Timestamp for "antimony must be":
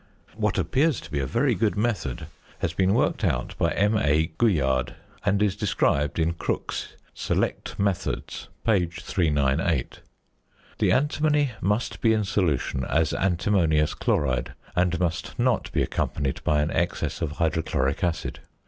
10.91-12.13